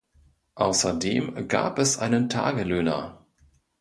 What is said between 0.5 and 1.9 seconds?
Außerdem gab